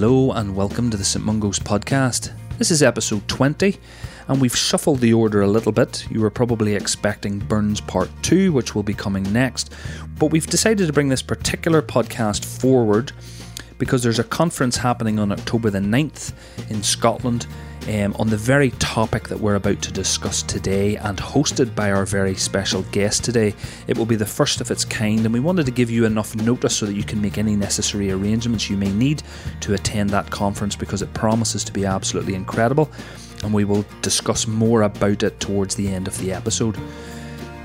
[0.00, 2.30] Hello and welcome to the St Mungo's podcast.
[2.56, 3.76] This is episode 20,
[4.28, 6.06] and we've shuffled the order a little bit.
[6.08, 9.74] You were probably expecting Burns Part 2, which will be coming next,
[10.16, 13.10] but we've decided to bring this particular podcast forward
[13.78, 16.32] because there's a conference happening on October the 9th
[16.68, 17.46] in Scotland
[17.88, 22.04] um, on the very topic that we're about to discuss today and hosted by our
[22.04, 23.54] very special guest today.
[23.86, 26.36] It will be the first of its kind, and we wanted to give you enough
[26.36, 29.22] notice so that you can make any necessary arrangements you may need
[29.60, 32.90] to attend that conference because it promises to be absolutely incredible.
[33.42, 36.76] And we will discuss more about it towards the end of the episode.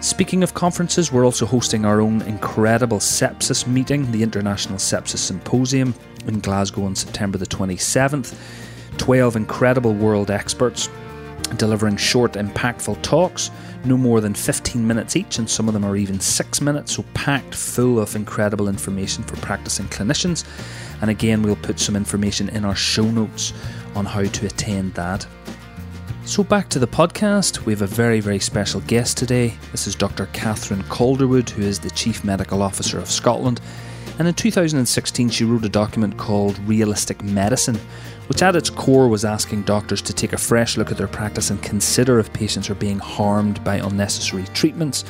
[0.04, 5.96] Speaking of conferences, we're also hosting our own incredible sepsis meeting, the International Sepsis Symposium
[6.28, 8.36] in Glasgow on September the 27th.
[8.98, 10.90] 12 incredible world experts
[11.56, 13.50] delivering short, impactful talks,
[13.86, 17.06] no more than 15 minutes each, and some of them are even six minutes, so
[17.14, 20.44] packed full of incredible information for practicing clinicians.
[21.02, 23.54] And again, we'll put some information in our show notes
[23.96, 25.26] on how to attend that.
[26.26, 29.56] So, back to the podcast, we have a very, very special guest today.
[29.74, 30.28] This is Dr.
[30.28, 33.60] Catherine Calderwood, who is the Chief Medical Officer of Scotland.
[34.18, 37.78] And in 2016, she wrote a document called Realistic Medicine,
[38.28, 41.50] which at its core was asking doctors to take a fresh look at their practice
[41.50, 45.04] and consider if patients are being harmed by unnecessary treatments.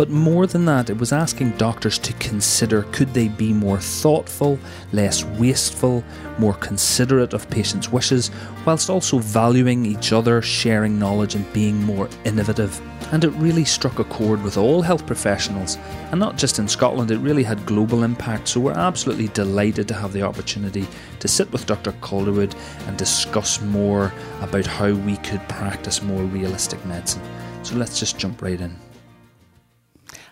[0.00, 4.58] But more than that, it was asking doctors to consider could they be more thoughtful,
[4.94, 6.02] less wasteful,
[6.38, 8.30] more considerate of patients' wishes,
[8.64, 12.80] whilst also valuing each other, sharing knowledge, and being more innovative
[13.12, 15.76] and it really struck a chord with all health professionals,
[16.12, 18.48] and not just in Scotland, it really had global impact.
[18.48, 20.86] So we're absolutely delighted to have the opportunity
[21.18, 21.92] to sit with Dr.
[22.00, 22.54] Calderwood
[22.86, 27.22] and discuss more about how we could practice more realistic medicine.
[27.64, 28.78] So let's just jump right in.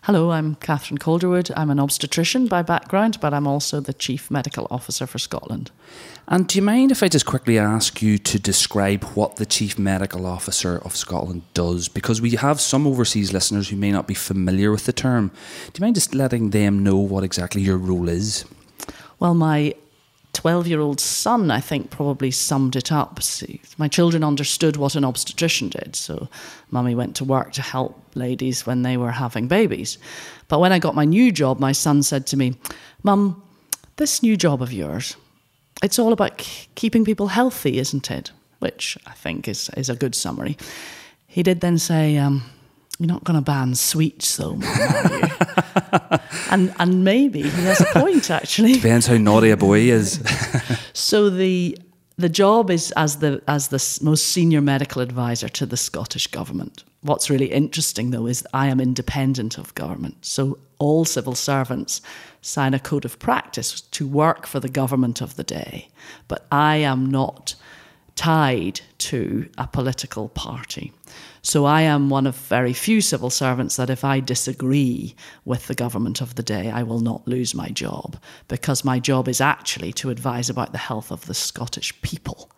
[0.09, 1.51] Hello, I'm Catherine Calderwood.
[1.55, 5.71] I'm an obstetrician by background, but I'm also the Chief Medical Officer for Scotland.
[6.27, 9.79] And do you mind if I just quickly ask you to describe what the Chief
[9.79, 11.89] Medical Officer of Scotland does?
[11.89, 15.29] Because we have some overseas listeners who may not be familiar with the term.
[15.75, 18.47] Do you mind just letting them know what exactly your role is?
[19.19, 19.75] Well, my
[20.39, 23.21] 12 year old son, I think, probably summed it up.
[23.21, 25.97] See, my children understood what an obstetrician did.
[25.97, 26.29] So,
[26.71, 29.99] mummy went to work to help ladies when they were having babies.
[30.47, 32.55] But when I got my new job, my son said to me,
[33.03, 33.43] Mum,
[33.97, 35.17] this new job of yours,
[35.83, 36.39] it's all about
[36.77, 38.31] keeping people healthy, isn't it?
[38.61, 40.57] Which I think is, is a good summary.
[41.27, 42.45] He did then say, um,
[42.99, 44.61] You're not going to ban sweets, though, you?
[46.51, 48.73] and, and maybe he has a point, actually.
[48.75, 50.21] Depends how naughty a boy is.
[50.93, 51.79] so the
[52.17, 56.83] the job is as the as the most senior medical advisor to the Scottish government.
[57.03, 60.17] What's really interesting though is I am independent of government.
[60.23, 62.03] So all civil servants
[62.43, 65.89] sign a code of practice to work for the government of the day,
[66.27, 67.55] but I am not
[68.17, 70.93] tied to a political party.
[71.43, 75.75] So I am one of very few civil servants that if I disagree with the
[75.75, 78.17] government of the day, I will not lose my job
[78.49, 82.51] because my job is actually to advise about the health of the Scottish people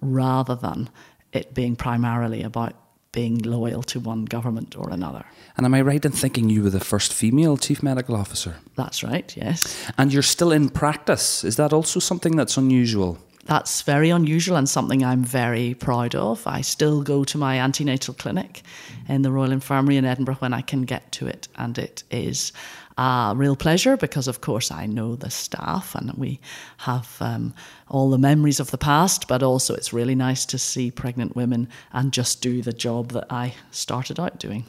[0.00, 0.90] rather than
[1.32, 2.74] it being primarily about
[3.12, 5.24] being loyal to one government or another.
[5.56, 8.56] And am I right in thinking you were the first female chief medical officer?
[8.74, 9.88] That's right, yes.
[9.96, 11.44] And you're still in practice.
[11.44, 13.18] Is that also something that's unusual?
[13.46, 16.46] That's very unusual and something I'm very proud of.
[16.46, 18.62] I still go to my antenatal clinic
[19.06, 22.52] in the Royal Infirmary in Edinburgh when I can get to it, and it is
[22.96, 26.40] a real pleasure because, of course, I know the staff and we
[26.78, 27.52] have um,
[27.88, 31.68] all the memories of the past, but also it's really nice to see pregnant women
[31.92, 34.64] and just do the job that I started out doing.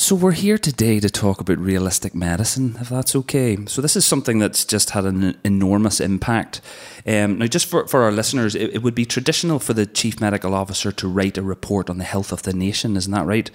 [0.00, 3.58] So, we're here today to talk about realistic medicine, if that's okay.
[3.66, 6.60] So, this is something that's just had an enormous impact.
[7.04, 10.20] Um, now, just for, for our listeners, it, it, would be traditional for the chief
[10.20, 13.50] medical officer to write a report on the health of the nation, isn't that right?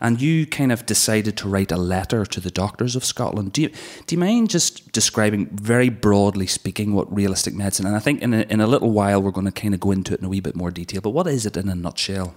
[0.00, 3.52] and you kind of decided to write a letter to the doctors of Scotland.
[3.52, 3.68] Do you
[4.06, 7.86] do you mind just describing very broadly speaking what realistic medicine?
[7.86, 9.92] And I think in a, in a little while we're going to kind of go
[9.92, 11.00] into it in a wee bit more detail.
[11.00, 12.34] But what is it in a nutshell?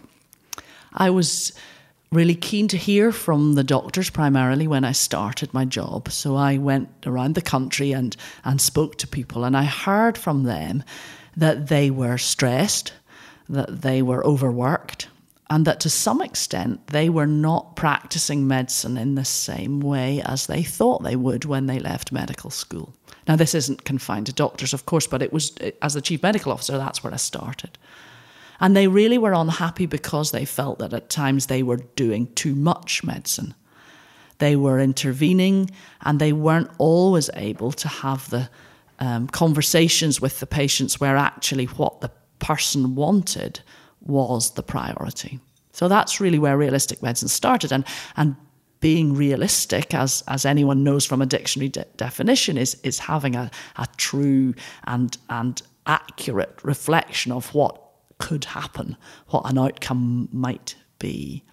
[0.94, 1.52] I was
[2.12, 6.12] really keen to hear from the doctors primarily when I started my job.
[6.12, 10.44] So I went around the country and, and spoke to people, and I heard from
[10.44, 10.84] them
[11.38, 12.94] that they were stressed,
[13.48, 15.08] that they were overworked,
[15.52, 20.48] and that to some extent they were not practicing medicine in the same way as
[20.48, 22.94] they thought they would when they left medical school.
[23.28, 26.52] Now, this isn't confined to doctors, of course, but it was, as the chief medical
[26.52, 27.78] officer, that's where I started.
[28.60, 32.56] And they really were unhappy because they felt that at times they were doing too
[32.56, 33.54] much medicine.
[34.40, 35.70] They were intervening
[36.02, 38.50] and they weren't always able to have the
[39.00, 43.62] um, conversations with the patients where actually what the person wanted
[44.02, 45.40] was the priority.
[45.72, 47.72] So that's really where realistic medicine started.
[47.72, 47.86] And,
[48.18, 48.36] and
[48.80, 53.52] being realistic, as, as anyone knows from a dictionary de- definition, is, is having a,
[53.78, 54.54] a true
[54.86, 57.82] and, and accurate reflection of what
[58.20, 58.96] could happen,
[59.30, 61.44] what an outcome might be.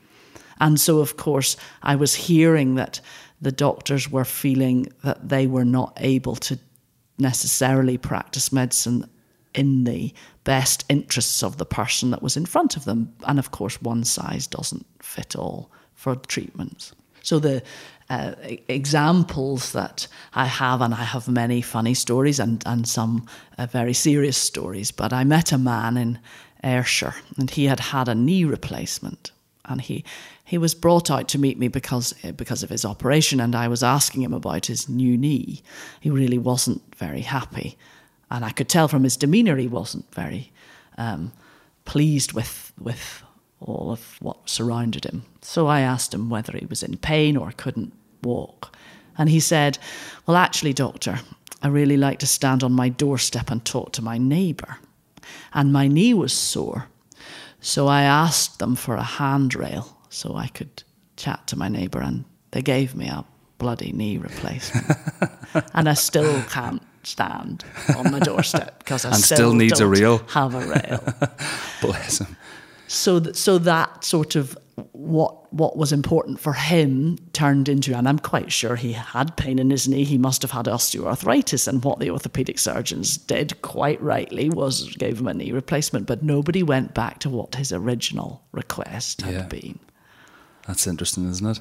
[0.61, 3.01] And so, of course, I was hearing that
[3.41, 6.59] the doctors were feeling that they were not able to
[7.19, 9.09] necessarily practice medicine
[9.55, 10.13] in the
[10.45, 13.15] best interests of the person that was in front of them.
[13.27, 16.93] And of course, one size doesn't fit all for treatments.
[17.23, 17.63] So the
[18.09, 18.35] uh,
[18.69, 23.27] examples that I have, and I have many funny stories and, and some
[23.59, 26.19] uh, very serious stories, but I met a man in
[26.63, 29.31] Ayrshire and he had had a knee replacement
[29.65, 30.05] and he
[30.45, 33.83] he was brought out to meet me because because of his operation and I was
[33.83, 35.63] asking him about his new knee.
[36.01, 37.77] He really wasn't very happy
[38.31, 40.53] and I could tell from his demeanour he wasn't very
[40.99, 41.33] um,
[41.85, 43.23] pleased with with
[43.61, 45.25] all of what surrounded him.
[45.41, 47.93] So I asked him whether he was in pain or couldn't
[48.23, 48.77] walk,
[49.17, 49.79] and he said,
[50.27, 51.21] "Well, actually, doctor,
[51.63, 54.79] I really like to stand on my doorstep and talk to my neighbour,
[55.53, 56.89] and my knee was sore,
[57.61, 60.83] so I asked them for a handrail so I could
[61.17, 63.25] chat to my neighbour, and they gave me a
[63.59, 64.87] bloody knee replacement,
[65.75, 67.65] and I still can't." stand
[67.97, 70.19] on my doorstep because I and still, still needs a rail.
[70.31, 71.15] Have a rail.
[71.81, 72.37] Bless him.
[72.89, 74.59] so th- so that sort of
[74.93, 79.59] what what was important for him turned into and I'm quite sure he had pain
[79.59, 84.01] in his knee he must have had osteoarthritis and what the orthopedic surgeons did quite
[84.03, 88.43] rightly was gave him a knee replacement but nobody went back to what his original
[88.53, 89.47] request had Yeah.
[89.47, 89.79] been
[90.67, 91.61] That's interesting, isn't it?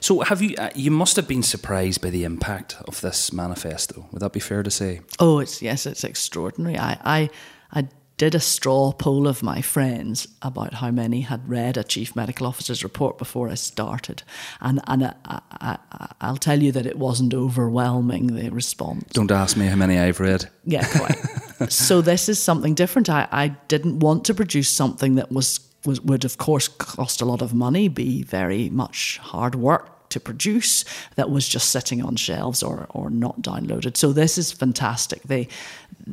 [0.00, 0.54] So, have you?
[0.56, 4.06] Uh, you must have been surprised by the impact of this manifesto.
[4.12, 5.00] Would that be fair to say?
[5.18, 6.78] Oh, it's yes, it's extraordinary.
[6.78, 7.30] I, I,
[7.72, 12.14] I did a straw poll of my friends about how many had read a chief
[12.14, 14.22] medical officer's report before I started,
[14.60, 19.04] and and I, I, I, I'll tell you that it wasn't overwhelming the response.
[19.12, 20.48] Don't ask me how many I've read.
[20.64, 21.72] Yeah, quite.
[21.72, 23.10] so this is something different.
[23.10, 27.24] I, I didn't want to produce something that was, was would of course cost a
[27.24, 30.84] lot of money, be very much hard work to produce
[31.16, 33.96] that was just sitting on shelves or or not downloaded.
[33.96, 35.22] So this is fantastic.
[35.22, 35.48] They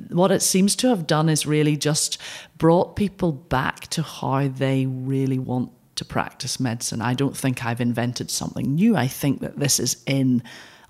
[0.09, 2.17] what it seems to have done is really just
[2.57, 7.01] brought people back to how they really want to practice medicine.
[7.01, 8.95] I don't think I've invented something new.
[8.95, 10.41] I think that this is in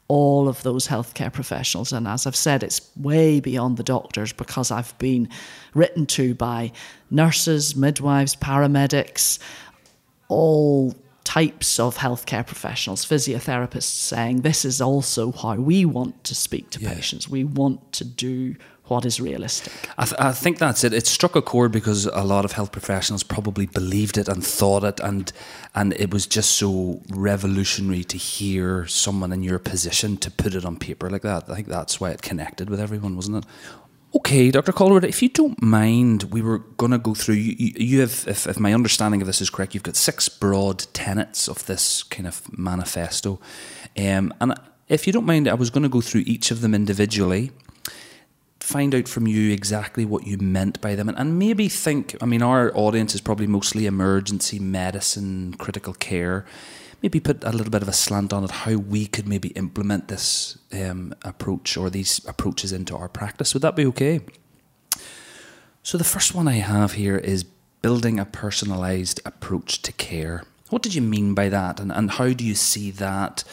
[0.07, 1.94] all of those healthcare professionals.
[1.94, 5.30] And as I've said, it's way beyond the doctors because I've been
[5.74, 6.71] written to by
[7.09, 9.39] nurses, midwives, paramedics,
[10.27, 10.94] all
[11.24, 16.81] types of healthcare professionals, physiotherapists saying this is also how we want to speak to
[16.81, 16.94] Yeah.
[16.94, 17.30] patients.
[17.30, 18.56] We want to do
[18.91, 19.71] what is realistic.
[19.97, 20.93] I, th- I think that's it.
[20.93, 24.83] It struck a chord because a lot of health professionals probably believed it and thought
[24.83, 25.31] it, and
[25.73, 30.65] and it was just so revolutionary to hear someone in your position to put it
[30.65, 31.49] on paper like that.
[31.49, 33.45] I think that's why it connected with everyone, wasn't it?
[34.13, 34.73] Okay, Dr.
[34.73, 37.35] Calderwood, if you don't mind, we were going to go through.
[37.35, 40.80] You, you- have, if, if my understanding of this is correct, you've got six broad
[40.94, 43.39] tenets of this kind of manifesto.
[43.97, 44.54] Um, and
[44.89, 47.51] if you don't mind, I was going to go through each of them individually
[48.63, 51.09] find out from you exactly what you meant by them.
[51.09, 56.45] And, and maybe think I mean our audience is probably mostly emergency medicine critical care.
[57.01, 60.07] Maybe put a little bit of a slant on it how we could maybe implement
[60.07, 63.53] this um, approach or these approaches into our practice.
[63.53, 64.21] Would that be okay?
[65.81, 67.44] So the first one I have here is
[67.81, 70.44] building a personalized approach to care.
[70.69, 71.80] What did you mean by that?
[71.80, 73.44] And, and how do you see that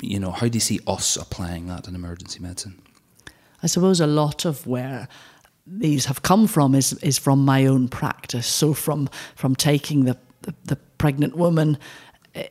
[0.00, 2.82] you know how do you see us applying that in emergency medicine
[3.64, 5.08] I suppose a lot of where
[5.66, 8.46] these have come from is is from my own practice.
[8.46, 11.78] So from from taking the the, the pregnant woman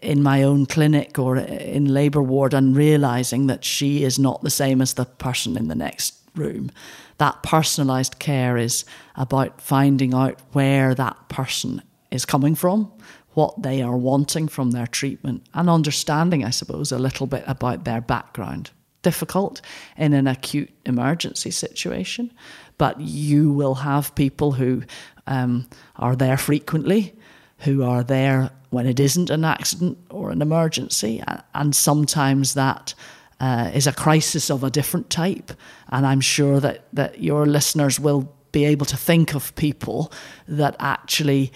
[0.02, 4.50] in my own clinic or in labour ward and realizing that she is not the
[4.50, 6.72] same as the person in the next room.
[7.20, 12.92] That personalised care is about finding out where that person is coming from,
[13.34, 17.84] what they are wanting from their treatment, and understanding, I suppose, a little bit about
[17.84, 18.72] their background
[19.04, 19.62] difficult
[19.98, 22.32] in an acute emergency situation,
[22.78, 24.84] but you will have people who
[25.28, 27.14] um, are there frequently,
[27.60, 32.96] who are there when it isn't an accident or an emergency, and sometimes that.
[33.40, 35.52] Uh, is a crisis of a different type,
[35.90, 40.10] and I'm sure that that your listeners will be able to think of people
[40.48, 41.52] that actually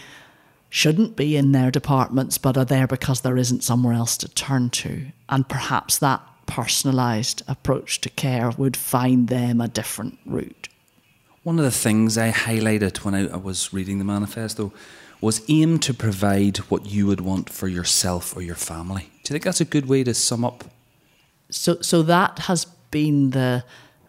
[0.70, 4.70] shouldn't be in their departments but are there because there isn't somewhere else to turn
[4.70, 5.06] to.
[5.30, 10.70] And perhaps that personalised approach to care would find them a different route.
[11.44, 14.74] One of the things I highlighted when I, I was reading the manifesto
[15.22, 19.04] was aim to provide what you would want for yourself or your family.
[19.24, 20.64] Do you think that's a good way to sum up?
[21.50, 23.64] So, so that has been the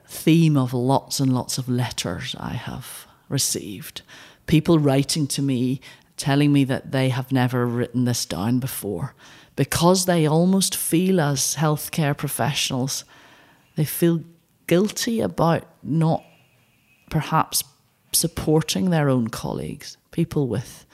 [0.07, 4.03] theme of lots and lots of letters I have received.
[4.47, 5.81] People writing to me
[6.19, 9.15] telling me that they have never written this down before
[9.57, 13.05] because they almost feel, as healthcare professionals,
[13.77, 14.23] they feel
[14.67, 16.23] guilty about not
[17.11, 17.65] perhaps
[18.13, 20.87] supporting their own colleagues, people with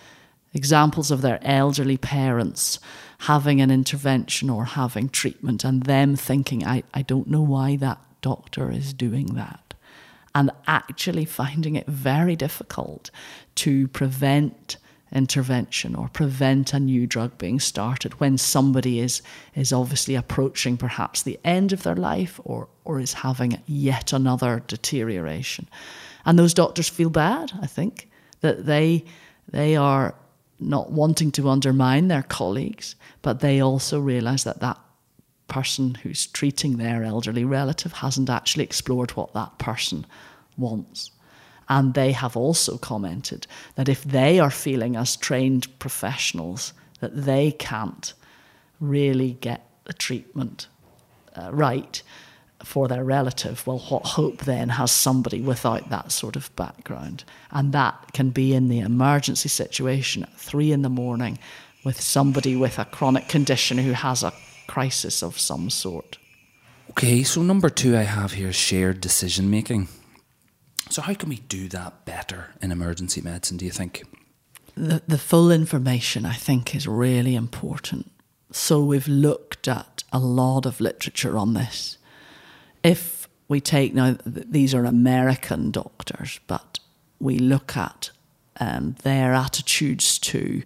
[0.55, 2.79] examples of their elderly parents
[3.19, 7.99] having an intervention or having treatment, and them thinking, I, I don't know why that
[8.21, 9.75] doctor is doing that.
[10.35, 13.11] And actually finding it very difficult
[13.57, 14.77] to prevent
[15.15, 19.23] intervention or prevent a new drug being started when somebody is
[19.55, 24.63] is obviously approaching perhaps the end of their life or or is having yet another
[24.67, 25.69] deterioration.
[26.27, 28.09] And those doctors feel bad i think
[28.41, 29.05] that they
[29.51, 30.15] they are
[30.61, 34.79] not wanting to undermine their colleagues but they also realize that that
[35.49, 40.07] person who's treating their elderly relative hasn't actually explored what that person
[40.57, 41.11] wants
[41.69, 47.53] and they have also commented that if they are feeling as trained professionals that they
[47.53, 48.15] can't
[48.81, 50.69] really get the treatment
[51.37, 52.03] uh, right
[52.63, 57.25] for their relative, well, what hope then has somebody without that sort of background?
[57.51, 61.39] And that can be in the emergency situation at three in the morning
[61.85, 64.33] with somebody with a chronic condition who has a
[64.67, 66.19] crisis of some sort.
[66.91, 69.89] Okay, so number two I have here is shared decision making.
[70.95, 74.05] So, how can we do that better in emergency medicine, do you think?
[74.77, 78.13] The, the full information, I think, is really important.
[78.53, 81.99] So, we've looked at a lot of literature on this.
[82.85, 86.79] If we take now, these are American doctors, but
[87.19, 88.11] we look at
[88.61, 90.63] um, their attitudes to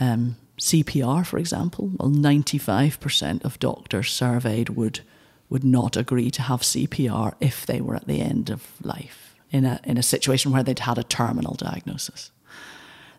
[0.00, 1.92] um, CPR, for example.
[2.00, 5.02] Well, 95% of doctors surveyed would,
[5.48, 9.64] would not agree to have CPR if they were at the end of life in
[9.64, 12.30] a, in a situation where they'd had a terminal diagnosis.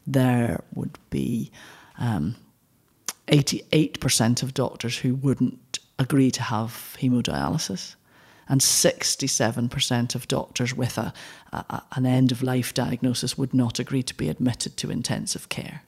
[0.05, 1.51] There would be
[1.97, 2.35] um,
[3.27, 7.95] 88% of doctors who wouldn't agree to have hemodialysis,
[8.49, 11.13] and 67% of doctors with a,
[11.53, 15.83] a, an end of life diagnosis would not agree to be admitted to intensive care.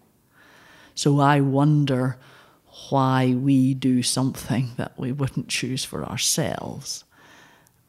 [0.94, 2.18] So I wonder
[2.90, 7.04] why we do something that we wouldn't choose for ourselves.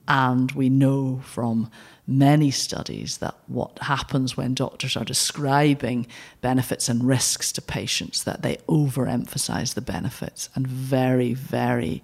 [0.08, 1.70] And we know from
[2.06, 6.06] many studies that what happens when doctors are describing
[6.40, 12.02] benefits and risks to patients that they overemphasize the benefits and very very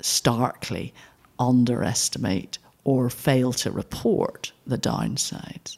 [0.00, 0.92] starkly
[1.38, 5.76] underestimate or fail to report the downsides.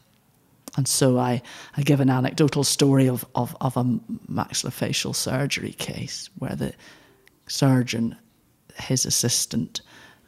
[0.76, 1.42] And so I,
[1.76, 3.84] I give an anecdotal story of, of, of a
[4.30, 6.72] maxillofacial surgery case where the
[7.46, 8.16] surgeon,
[8.76, 9.82] his assistant,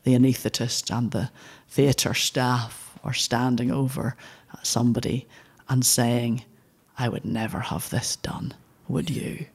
[0.05, 1.31] the anaesthetist, and the
[1.69, 4.17] theatre staff or standing over
[4.63, 5.29] somebody
[5.69, 6.43] and saying,
[6.99, 8.53] I would never have this done,
[8.89, 9.47] would you?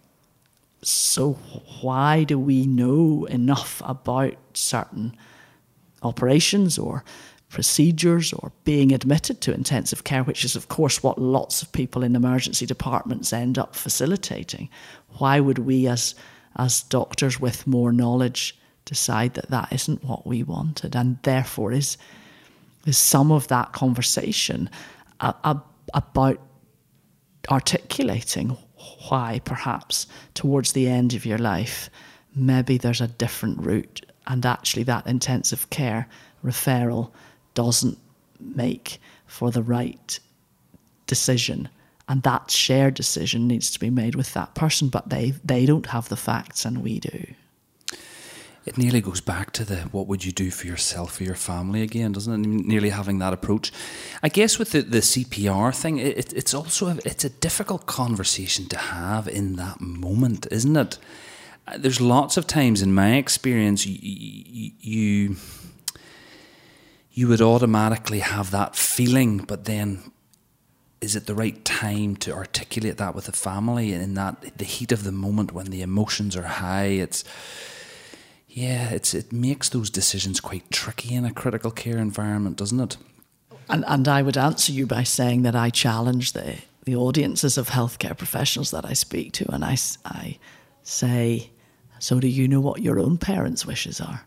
[0.84, 1.34] So,
[1.82, 5.16] why do we know enough about certain
[6.02, 7.04] operations or
[7.50, 12.04] procedures or being admitted to intensive care, which is, of course, what lots of people
[12.04, 14.70] in emergency departments end up facilitating?
[15.18, 16.16] Why would we, as,
[16.56, 21.98] as doctors with more knowledge, decide that that isn't what we wanted and therefore is
[22.86, 24.70] is some of that conversation
[25.20, 26.40] about
[27.50, 28.58] articulating
[29.08, 31.90] why perhaps towards the end of your life
[32.36, 36.08] maybe there's a different route and actually that intensive care
[36.44, 37.12] referral
[37.54, 37.98] doesn't
[38.40, 40.20] make for the right
[41.08, 41.70] decision.
[42.08, 45.88] And that shared decision needs to be made with that person but they they don't
[45.88, 47.26] have the facts and we do
[48.66, 51.82] it nearly goes back to the what would you do for yourself or your family
[51.82, 52.48] again, doesn't it?
[52.48, 53.72] Nearly having that approach.
[54.22, 58.68] I guess with the, the CPR thing, it, it's also a, it's a difficult conversation
[58.68, 61.00] to have in that moment, isn't it?
[61.68, 65.36] Uh, there's lots of times in my experience you, you
[67.14, 70.12] you would automatically have that feeling, but then
[71.02, 74.92] is it the right time to articulate that with the family in that the heat
[74.92, 76.86] of the moment when the emotions are high?
[76.86, 77.24] It's
[78.54, 82.98] yeah, it's it makes those decisions quite tricky in a critical care environment, doesn't it?
[83.70, 87.70] And and I would answer you by saying that I challenge the the audiences of
[87.70, 90.38] healthcare professionals that I speak to, and I I
[90.84, 91.52] say,
[92.00, 94.26] so do you know what your own parents' wishes are?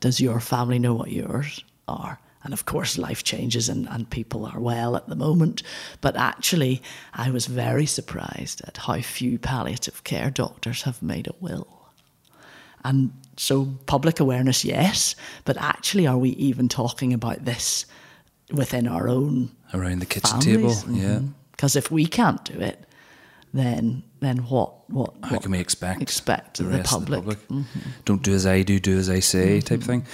[0.00, 2.18] Does your family know what yours are?
[2.42, 5.64] And of course, life changes and, and people are well at the moment.
[6.00, 6.80] But actually,
[7.12, 11.66] I was very surprised at how few palliative care doctors have made a will.
[12.84, 15.14] And so, public awareness, yes,
[15.44, 17.86] but actually, are we even talking about this
[18.52, 20.82] within our own around the kitchen families?
[20.82, 20.96] table?
[20.96, 21.20] Yeah.
[21.50, 22.86] Because if we can't do it,
[23.52, 27.20] then then what what How what can we expect expect the the, public?
[27.24, 27.30] Mm-hmm.
[27.30, 28.04] of the public?
[28.04, 30.06] Don't do as I do, do as I say, type thing.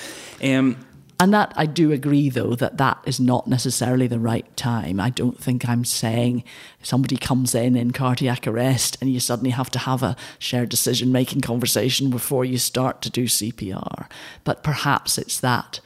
[0.42, 0.76] Um,
[1.22, 4.98] And that I do agree, though, that that is not necessarily the right time.
[4.98, 6.42] I don't think I'm saying
[6.82, 11.12] somebody comes in in cardiac arrest and you suddenly have to have a shared decision
[11.12, 14.08] making conversation before you start to do CPR.
[14.42, 15.78] But perhaps it's that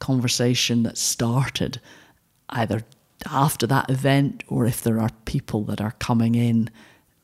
[0.00, 1.80] conversation that started
[2.50, 2.82] either
[3.24, 6.68] after that event or if there are people that are coming in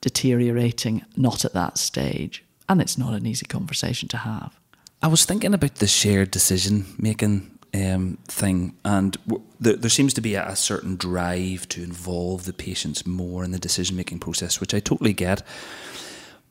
[0.00, 2.42] deteriorating not at that stage.
[2.70, 4.58] And it's not an easy conversation to have.
[5.02, 10.12] I was thinking about the shared decision making um, thing, and w- there, there seems
[10.14, 14.18] to be a, a certain drive to involve the patients more in the decision making
[14.18, 15.42] process, which I totally get.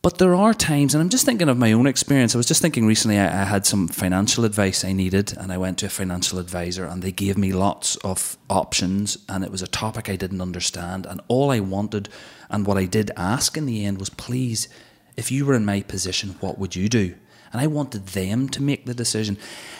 [0.01, 2.33] But there are times, and I'm just thinking of my own experience.
[2.33, 5.59] I was just thinking recently, I, I had some financial advice I needed, and I
[5.59, 9.61] went to a financial advisor, and they gave me lots of options, and it was
[9.61, 11.05] a topic I didn't understand.
[11.05, 12.09] And all I wanted,
[12.49, 14.69] and what I did ask in the end, was please,
[15.15, 17.13] if you were in my position, what would you do?
[17.51, 19.37] And I wanted them to make the decision.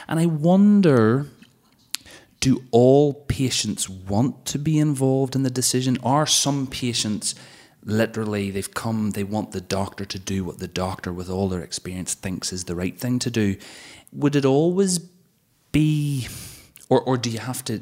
[0.07, 1.27] And I wonder
[2.39, 5.97] do all patients want to be involved in the decision?
[6.03, 7.35] Are some patients
[7.83, 11.61] literally they've come, they want the doctor to do what the doctor, with all their
[11.61, 13.57] experience, thinks is the right thing to do?
[14.13, 14.99] Would it always
[15.71, 16.27] be,
[16.89, 17.81] or, or do you have to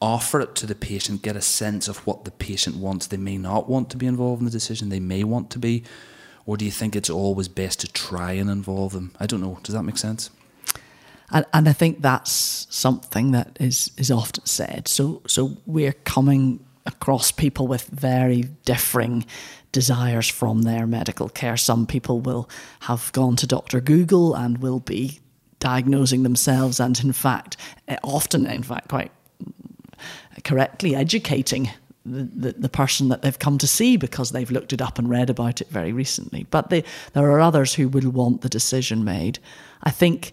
[0.00, 3.06] offer it to the patient, get a sense of what the patient wants?
[3.06, 5.84] They may not want to be involved in the decision, they may want to be.
[6.44, 9.12] Or do you think it's always best to try and involve them?
[9.20, 9.58] I don't know.
[9.62, 10.30] Does that make sense?
[11.32, 14.86] and, and I think that's something that is is often said.
[14.86, 19.24] So so we're coming across people with very differing
[19.72, 21.56] desires from their medical care.
[21.56, 22.48] Some people will
[22.80, 25.20] have gone to Doctor Google and will be
[25.60, 27.56] diagnosing themselves, and in fact,
[27.88, 29.12] eh, often, in fact, quite
[30.44, 31.70] correctly educating
[32.04, 35.30] the, the, person that they've come to see because they've looked it up and read
[35.30, 36.46] about it very recently.
[36.50, 39.38] But they, there are others who will want the decision made.
[39.82, 40.32] I think,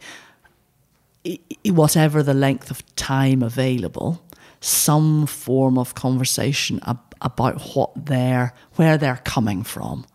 [1.65, 4.23] whatever the length of time available,
[4.61, 10.05] some form of conversation ab- about what they're, where they're coming from.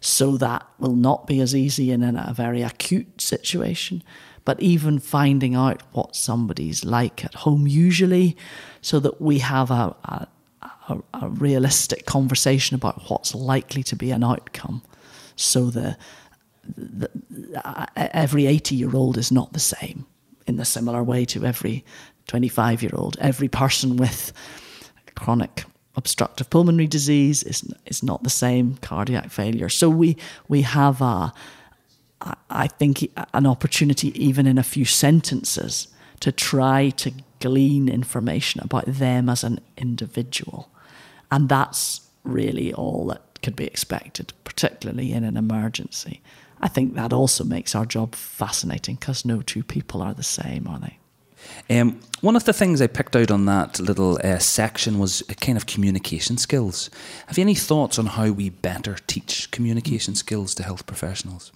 [0.00, 4.02] So that will not be as easy in a very acute situation,
[4.44, 8.36] but even finding out what somebody's like at home, usually,
[8.80, 10.28] so that we have a, a
[10.88, 14.82] a, a, realistic conversation about what's likely to be an outcome.
[15.36, 15.96] So the,
[16.76, 17.08] the,
[17.96, 20.06] every 80 year old is not the same
[20.46, 21.84] in the similar way to every
[22.26, 23.16] 25 year old.
[23.20, 24.32] Every person with
[25.14, 25.64] chronic
[25.94, 29.68] obstructive pulmonary disease is is not the same cardiac failure.
[29.68, 30.16] So we
[30.48, 31.32] we have a
[32.50, 35.88] I think an opportunity even in a few sentences
[36.22, 40.70] to try to glean information about them as an individual.
[41.32, 46.22] And that's really all that could be expected, particularly in an emergency.
[46.60, 50.68] I think that also makes our job fascinating because no two people are the same,
[50.68, 50.98] are they?
[51.68, 55.34] Um, one of the things I picked out on that little uh, section was a
[55.34, 56.88] kind of communication skills.
[57.26, 61.50] Have you any thoughts on how we better teach communication skills to health professionals?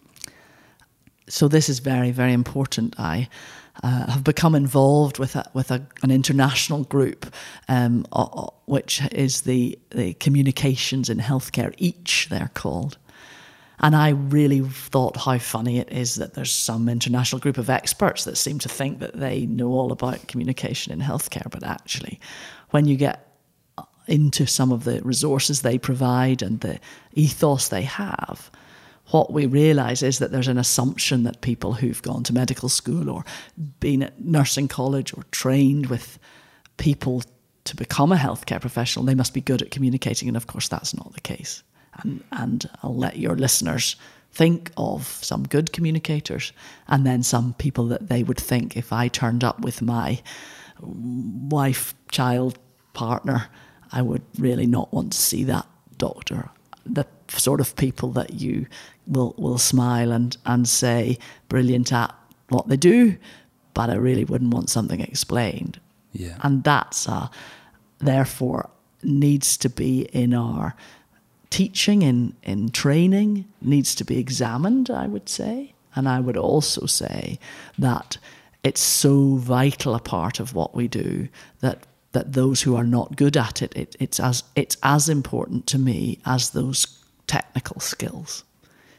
[1.29, 2.98] So this is very, very important.
[2.98, 3.29] I
[3.83, 7.27] uh, have become involved with a, with a, an international group,
[7.69, 11.75] um, uh, which is the the communications in healthcare.
[11.79, 12.99] Each they're called,
[13.81, 18.25] and I really thought how funny it is that there's some international group of experts
[18.25, 22.21] that seem to think that they know all about communication in healthcare, but actually,
[22.71, 23.23] when you get
[24.09, 26.79] into some of the resources they provide and the
[27.15, 28.51] ethos they have
[29.11, 33.09] what we realize is that there's an assumption that people who've gone to medical school
[33.09, 33.25] or
[33.81, 36.19] been at nursing college or trained with
[36.77, 37.23] people
[37.64, 40.29] to become a healthcare professional, they must be good at communicating.
[40.29, 41.62] And of course, that's not the case.
[42.03, 43.97] And, and I'll let your listeners
[44.33, 46.53] think of some good communicators
[46.88, 50.21] and then some people that they would think if I turned up with my
[50.81, 52.59] wife, child,
[52.92, 53.49] partner,
[53.92, 55.66] I would really not want to see that
[55.97, 56.51] doctor.
[56.85, 58.66] The sort of people that you
[59.07, 62.14] will will smile and and say brilliant at
[62.49, 63.16] what they do,
[63.75, 65.81] but I really wouldn't want something explained.
[66.12, 66.37] Yeah.
[66.42, 67.29] And that's uh,
[67.99, 68.71] therefore
[69.03, 70.75] needs to be in our
[71.51, 74.90] teaching in in training needs to be examined.
[74.90, 75.73] I would say.
[75.95, 77.38] And I would also say
[77.79, 78.19] that
[78.62, 81.29] it's so vital a part of what we do
[81.61, 85.66] that that those who are not good at it, it it's as it's as important
[85.66, 86.87] to me as those
[87.27, 88.45] technical skills.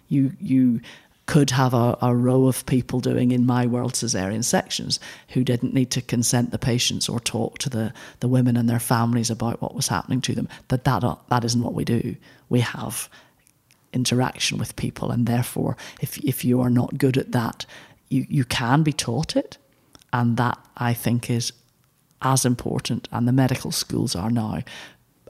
[0.08, 0.82] You you
[1.28, 4.98] could have a, a, row of people doing in my world cesarean sections
[5.30, 8.80] who didn't need to consent the patients or talk to the, the women and their
[8.80, 10.48] families about what was happening to them.
[10.70, 12.15] That that that isn't what we do.
[12.50, 13.10] We have
[13.93, 17.65] interaction with people, and therefore, if if you are not good at that,
[18.10, 19.58] you you can be taught it,
[20.13, 21.52] and that I think is
[22.22, 23.10] as important.
[23.12, 24.63] And the medical schools are now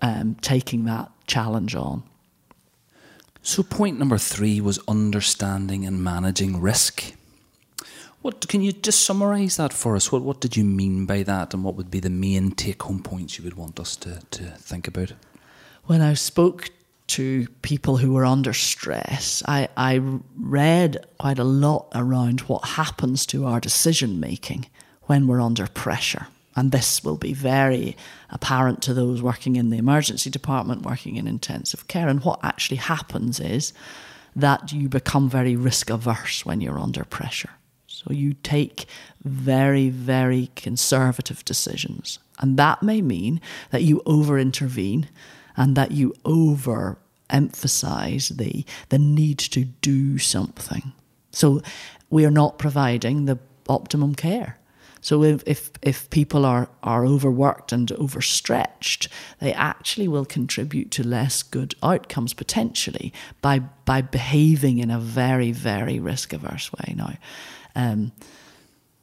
[0.02, 2.04] um, taking that challenge on.
[3.48, 7.14] So, point number three was understanding and managing risk.
[8.22, 10.12] What can you just summarise that for us?
[10.12, 13.02] What what did you mean by that, and what would be the main take home
[13.02, 15.14] points you would want us to, to think about?
[15.86, 16.72] When I spoke
[17.16, 20.02] to people who were under stress, I, I
[20.36, 24.66] read quite a lot around what happens to our decision making
[25.04, 26.28] when we're under pressure.
[26.58, 27.96] And this will be very
[28.32, 32.10] apparent to those working in the emergency department, working in intensive care.
[32.10, 33.74] And what actually happens is
[34.36, 37.52] that you become very risk averse when you're under pressure.
[37.86, 38.88] So you take
[39.24, 42.18] very, very conservative decisions.
[42.40, 43.40] And that may mean
[43.70, 45.10] that you over intervene
[45.56, 46.98] and that you over
[47.30, 50.92] emphasize the, the need to do something.
[51.32, 51.62] So
[52.10, 53.38] we are not providing the
[53.70, 54.57] optimum care.
[55.02, 61.08] So if, if, if people are, are overworked and overstretched, they actually will contribute to
[61.08, 66.94] less good outcomes potentially by, by behaving in a very, very risk averse way.
[66.96, 67.14] Now,
[67.76, 68.12] um,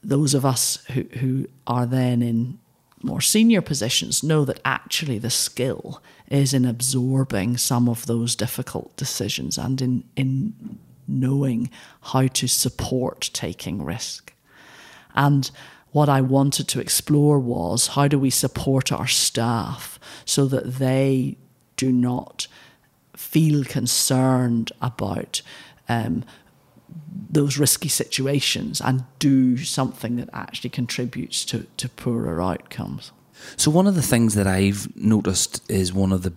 [0.02, 2.58] those of us who, who are then in
[3.02, 8.96] more senior positions know that actually the skill is in absorbing some of those difficult
[8.96, 14.32] decisions and in, in knowing how to support taking risk.
[15.14, 15.50] And
[15.94, 21.36] what I wanted to explore was how do we support our staff so that they
[21.76, 22.48] do not
[23.16, 25.40] feel concerned about
[25.88, 26.24] um,
[27.30, 33.12] those risky situations and do something that actually contributes to, to poorer outcomes.
[33.56, 36.32] So, one of the things that I've noticed is one of the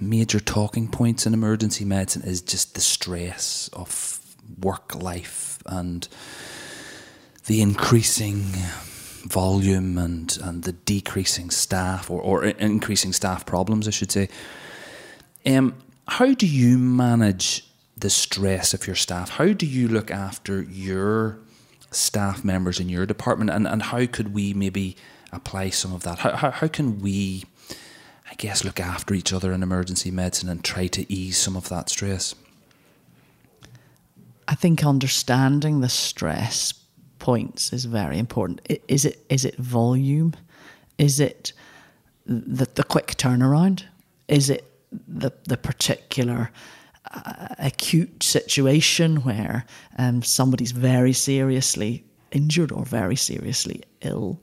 [0.00, 4.20] major talking points in emergency medicine is just the stress of
[4.60, 6.06] work life and
[7.46, 8.44] the increasing
[9.24, 14.28] volume and, and the decreasing staff or, or increasing staff problems, I should say.
[15.46, 15.74] Um,
[16.08, 19.30] how do you manage the stress of your staff?
[19.30, 21.38] How do you look after your
[21.90, 23.50] staff members in your department?
[23.50, 24.96] And, and how could we maybe
[25.32, 26.20] apply some of that?
[26.20, 27.44] How, how, how can we,
[28.30, 31.68] I guess, look after each other in emergency medicine and try to ease some of
[31.68, 32.34] that stress?
[34.48, 36.74] I think understanding the stress
[37.22, 38.60] points is very important.
[38.88, 40.34] Is it is it volume?
[40.98, 41.52] Is it
[42.26, 43.84] the, the quick turnaround?
[44.26, 44.64] Is it
[45.08, 46.50] the the particular
[47.14, 49.64] uh, acute situation where
[49.98, 54.40] um, somebody's very seriously injured or very seriously ill?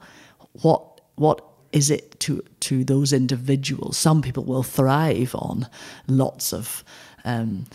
[0.62, 1.40] What what
[1.74, 3.98] is it to to those individuals?
[3.98, 5.68] Some people will thrive on
[6.08, 6.84] lots of
[7.26, 7.66] um,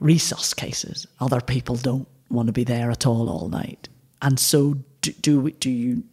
[0.00, 1.06] resus cases.
[1.18, 3.90] Other people don't want to be there at all all night.
[4.22, 6.04] And so, do, do, do you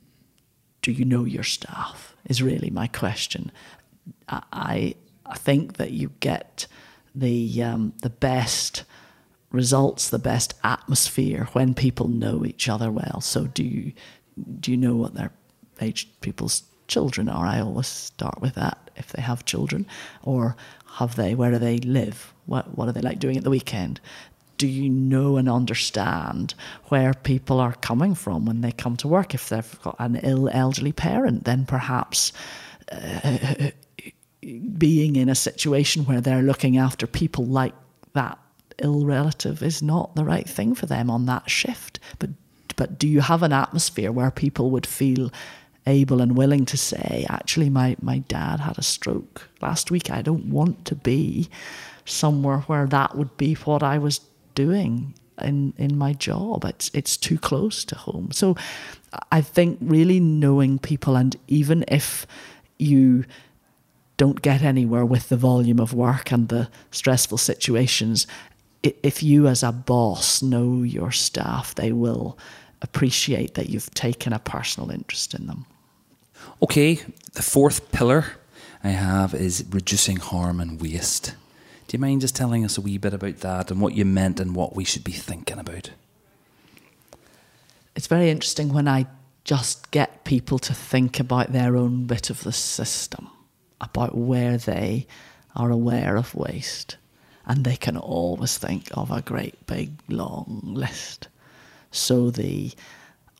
[0.81, 2.15] do you know your staff?
[2.25, 3.51] Is really my question.
[4.29, 6.67] I I think that you get
[7.13, 8.83] the um, the best
[9.51, 13.21] results, the best atmosphere when people know each other well.
[13.21, 13.93] So do you
[14.59, 15.31] do you know what their
[15.81, 17.45] age people's children are?
[17.45, 19.85] I always start with that if they have children,
[20.23, 20.55] or
[20.95, 21.35] have they?
[21.35, 22.33] Where do they live?
[22.45, 23.99] What what are they like doing at the weekend?
[24.57, 26.53] Do you know and understand
[26.85, 29.33] where people are coming from when they come to work?
[29.33, 32.33] If they've got an ill elderly parent, then perhaps
[32.91, 33.69] uh,
[34.77, 37.73] being in a situation where they're looking after people like
[38.13, 38.37] that
[38.79, 41.99] ill relative is not the right thing for them on that shift.
[42.19, 42.31] But
[42.75, 45.31] but do you have an atmosphere where people would feel
[45.87, 50.11] able and willing to say, actually, my, my dad had a stroke last week.
[50.11, 51.49] I don't want to be
[52.05, 54.19] somewhere where that would be what I was
[54.57, 56.65] doing in in my job.
[56.65, 58.31] It's it's too close to home.
[58.31, 58.55] So
[59.31, 62.25] I think really knowing people and even if
[62.79, 63.23] you
[64.17, 68.27] don't get anywhere with the volume of work and the stressful situations,
[68.83, 72.37] if you as a boss know your staff, they will
[72.81, 75.65] appreciate that you've taken a personal interest in them.
[76.61, 76.99] Okay,
[77.33, 78.23] the fourth pillar
[78.83, 81.35] I have is reducing harm and waste.
[81.87, 84.39] Do you mind just telling us a wee bit about that and what you meant
[84.39, 85.91] and what we should be thinking about?
[87.97, 89.07] it's very interesting when I
[89.43, 93.27] just get people to think about their own bit of the system,
[93.81, 95.07] about where they
[95.55, 96.97] are aware of waste.
[97.47, 101.27] And they can always think of a great big long list.
[101.89, 102.71] So the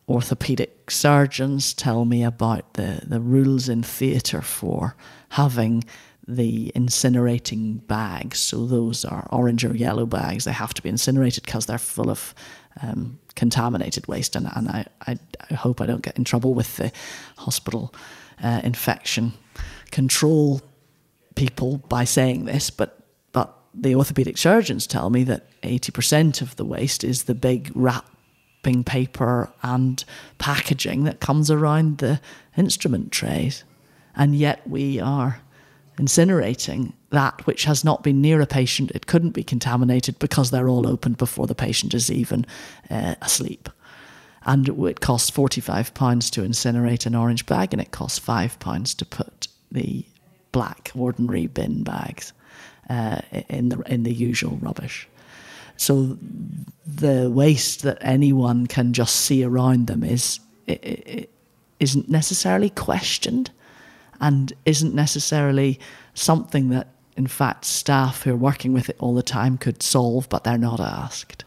[0.10, 4.96] orthopedic surgeons tell me about the, the rules in theatre for
[5.30, 5.84] having
[6.28, 8.40] the incinerating bags.
[8.40, 10.44] So those are orange or yellow bags.
[10.44, 12.36] They have to be incinerated because they're full of
[12.82, 14.36] um, contaminated waste.
[14.36, 15.18] And, and I, I,
[15.50, 16.92] I, hope I don't get in trouble with the
[17.38, 17.94] hospital
[18.44, 19.34] uh, infection
[19.92, 20.62] control
[21.36, 23.00] people by saying this, but
[23.32, 28.84] but the orthopedic surgeons tell me that 80% of the waste is the big wrapping
[28.84, 30.04] paper and
[30.40, 32.20] packaging that comes around the
[32.58, 33.64] instrument trays.
[34.16, 35.42] And yet we are
[35.98, 38.92] incinerating that which has not been near a patient.
[38.92, 42.46] It couldn't be contaminated because they're all opened before the patient is even
[42.90, 43.70] uh, asleep.
[44.46, 49.48] And it costs £45 to incinerate an orange bag, and it costs £5 to put
[49.72, 50.06] the
[50.54, 52.32] black ordinary bin bags
[52.90, 55.10] uh, in, the, in the usual rubbish.
[55.76, 56.18] So
[56.86, 61.30] the waste that anyone can just see around them is it, it
[61.80, 63.52] isn't necessarily questioned
[64.20, 65.80] and isn't necessarily
[66.14, 70.28] something that, in fact, staff who are working with it all the time could solve,
[70.30, 71.44] but they're not asked.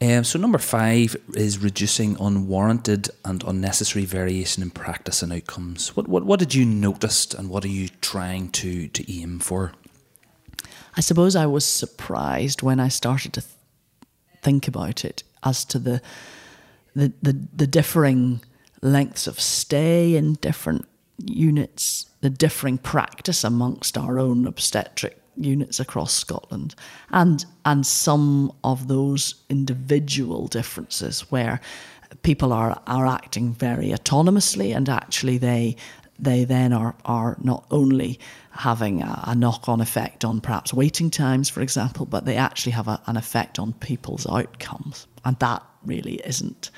[0.00, 5.96] Um, so, number five is reducing unwarranted and unnecessary variation in practice and outcomes.
[5.96, 9.72] What, what, what did you notice and what are you trying to, to aim for?
[10.96, 13.52] I suppose I was surprised when I started to th-
[14.40, 16.00] think about it as to the,
[16.94, 18.40] the, the, the differing
[18.82, 20.86] lengths of stay in different
[21.24, 26.74] units, the differing practice amongst our own obstetric units across Scotland,
[27.10, 31.60] and and some of those individual differences where
[32.22, 35.76] people are are acting very autonomously, and actually they
[36.18, 38.18] they then are are not only
[38.50, 42.72] having a, a knock on effect on perhaps waiting times, for example, but they actually
[42.72, 46.70] have a, an effect on people's outcomes, and that really isn't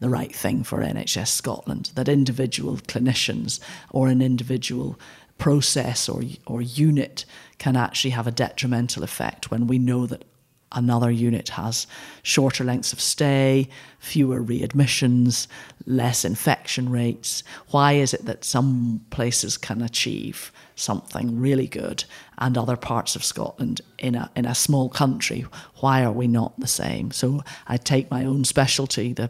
[0.00, 4.98] the right thing for NHS Scotland, that individual clinicians or an individual
[5.38, 7.24] process or, or unit
[7.58, 10.24] can actually have a detrimental effect when we know that
[10.72, 11.86] another unit has
[12.22, 15.46] shorter lengths of stay, fewer readmissions,
[15.86, 17.42] less infection rates.
[17.70, 22.04] Why is it that some places can achieve something really good
[22.38, 25.44] and other parts of Scotland in a in a small country
[25.80, 29.28] why are we not the same so I take my own specialty the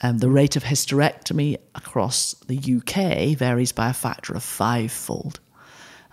[0.00, 5.40] um, the rate of hysterectomy across the UK varies by a factor of fivefold,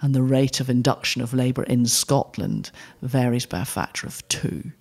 [0.02, 2.71] and the rate of induction of labour in Scotland
[3.02, 4.71] varies by a factor of two.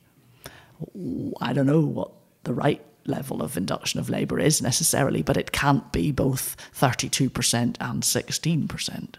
[1.41, 2.11] I don't know what
[2.45, 7.77] the right level of induction of labour is necessarily, but it can't be both 32%
[7.81, 9.15] and 16%.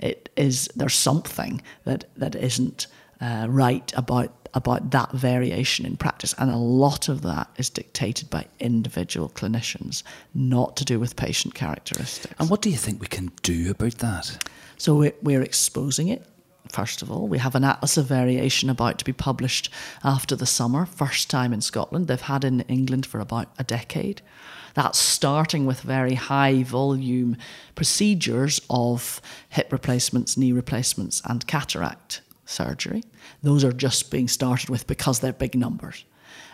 [0.00, 2.86] It is there's something that that isn't
[3.24, 6.32] uh, right about about that variation in practice.
[6.38, 11.54] And a lot of that is dictated by individual clinicians, not to do with patient
[11.54, 12.32] characteristics.
[12.38, 14.48] And what do you think we can do about that?
[14.76, 16.24] So we're, we're exposing it.
[16.70, 19.70] First of all, we have an atlas of variation about to be published
[20.04, 22.06] after the summer, first time in Scotland.
[22.06, 24.22] They've had in England for about a decade.
[24.74, 27.36] That's starting with very high volume
[27.74, 33.02] procedures of hip replacements, knee replacements, and cataract surgery.
[33.42, 36.04] Those are just being started with because they're big numbers.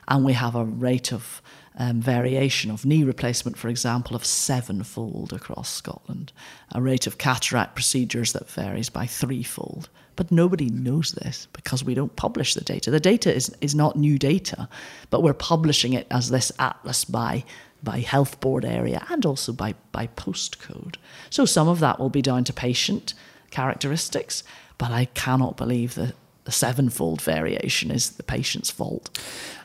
[0.08, 1.40] And we have a rate of
[1.78, 6.32] um, variation of knee replacement, for example, of sevenfold across Scotland,
[6.72, 9.88] a rate of cataract procedures that varies by threefold.
[10.16, 12.90] But nobody knows this because we don't publish the data.
[12.90, 14.68] The data is, is not new data,
[15.08, 17.44] but we're publishing it as this atlas by
[17.82, 20.96] by health board area and also by, by postcode.
[21.30, 23.14] So some of that will be down to patient
[23.50, 24.44] characteristics,
[24.78, 26.14] but I cannot believe that
[26.50, 29.08] the sevenfold variation is the patient's fault.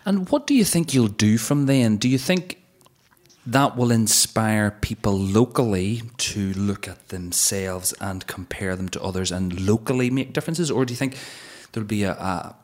[0.06, 1.98] And what do you think you'll do from then?
[1.98, 2.62] Do you think
[3.44, 9.60] that will inspire people locally to look at themselves and compare them to others and
[9.62, 10.70] locally make differences?
[10.70, 11.18] Or do you think
[11.72, 12.56] there'll be a, a,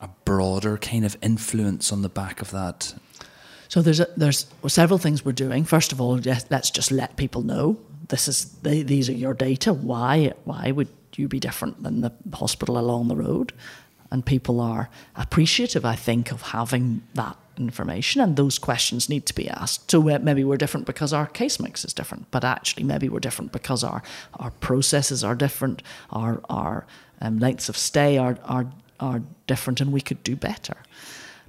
[0.00, 2.94] a broader kind of influence on the back of that?
[3.66, 5.64] So there's a, there's several things we're doing.
[5.64, 6.20] First of all,
[6.50, 9.72] let's just let people know this is these are your data.
[9.72, 13.52] Why why would you be different than the hospital along the road?
[14.10, 19.34] And people are appreciative, I think, of having that information, and those questions need to
[19.34, 19.90] be asked.
[19.90, 23.20] So uh, maybe we're different because our case mix is different, but actually maybe we're
[23.20, 24.02] different because our
[24.34, 26.86] our processes are different, our our
[27.20, 28.66] um, lengths of stay are are
[29.00, 30.76] are different, and we could do better.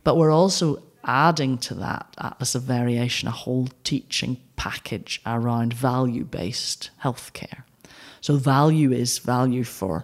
[0.03, 6.23] But we're also adding to that Atlas of Variation a whole teaching package around value
[6.23, 7.63] based healthcare.
[8.25, 10.03] So, value is value for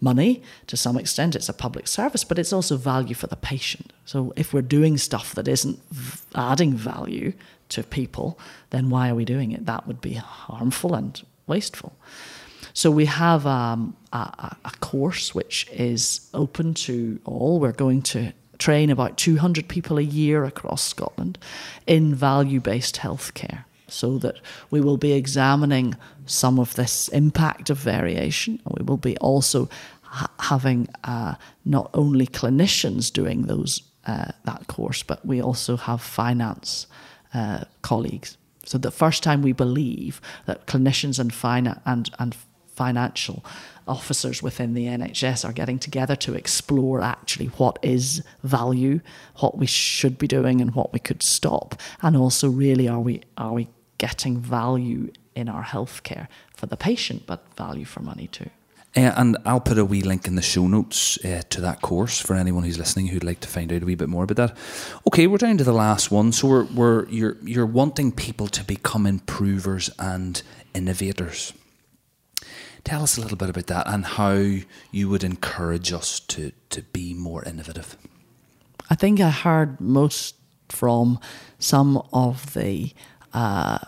[0.00, 3.92] money to some extent, it's a public service, but it's also value for the patient.
[4.04, 5.78] So, if we're doing stuff that isn't
[6.34, 7.32] adding value
[7.68, 8.36] to people,
[8.70, 9.66] then why are we doing it?
[9.66, 11.92] That would be harmful and wasteful.
[12.72, 17.60] So we have um, a, a, course which is open to all.
[17.60, 21.38] We're going to train about 200 people a year across Scotland
[21.86, 24.36] in value based healthcare so that
[24.70, 28.60] we will be examining some of this impact of variation.
[28.78, 29.68] We will be also
[30.02, 36.00] ha- having uh, not only clinicians doing those uh, that course, but we also have
[36.00, 36.86] finance
[37.34, 38.36] uh, colleagues.
[38.64, 42.36] So the first time we believe that clinicians and, fina- and, and
[42.74, 43.44] financial
[43.86, 49.00] officers within the NHS are getting together to explore actually what is value,
[49.40, 53.22] what we should be doing, and what we could stop, and also really are we
[53.36, 53.68] are we
[54.00, 58.48] getting value in our healthcare for the patient, but value for money too.
[58.96, 62.18] Uh, and I'll put a wee link in the show notes uh, to that course
[62.18, 64.56] for anyone who's listening who'd like to find out a wee bit more about that.
[65.06, 66.32] Okay, we're down to the last one.
[66.32, 70.42] So we're, we're you're you're wanting people to become improvers and
[70.74, 71.52] innovators.
[72.82, 74.32] Tell us a little bit about that and how
[74.90, 77.96] you would encourage us to, to be more innovative.
[78.88, 80.36] I think I heard most
[80.70, 81.20] from
[81.58, 82.92] some of the
[83.32, 83.78] uh,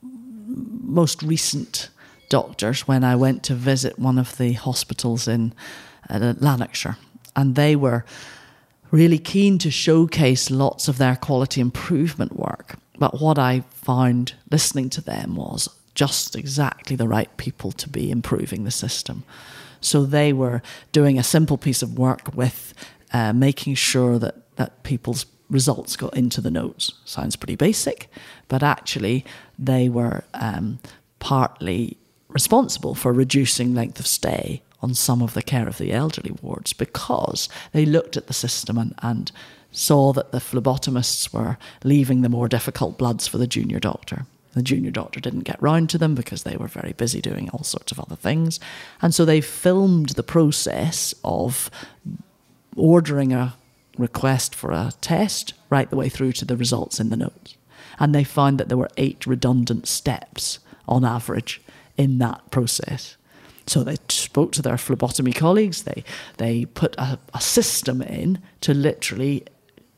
[0.00, 1.88] most recent
[2.28, 5.52] doctors when I went to visit one of the hospitals in
[6.08, 6.96] uh, Lanarkshire,
[7.36, 8.04] and they were
[8.90, 12.76] really keen to showcase lots of their quality improvement work.
[12.98, 18.10] But what I found listening to them was just exactly the right people to be
[18.10, 19.24] improving the system.
[19.80, 22.74] So they were doing a simple piece of work with
[23.12, 26.92] uh, making sure that, that people's results got into the notes.
[27.04, 28.08] Sounds pretty basic,
[28.48, 29.24] but actually
[29.58, 30.80] they were um,
[31.20, 31.96] partly
[32.28, 36.72] responsible for reducing length of stay on some of the care of the elderly wards
[36.72, 39.30] because they looked at the system and, and
[39.70, 44.26] saw that the phlebotomists were leaving the more difficult bloods for the junior doctor.
[44.54, 47.62] The junior doctor didn't get round to them because they were very busy doing all
[47.62, 48.60] sorts of other things.
[49.00, 51.70] And so they filmed the process of
[52.76, 53.54] ordering a
[53.98, 57.56] request for a test right the way through to the results in the notes.
[57.98, 61.60] And they found that there were eight redundant steps on average
[61.96, 63.16] in that process.
[63.66, 66.04] So they spoke to their phlebotomy colleagues, they,
[66.38, 69.44] they put a, a system in to literally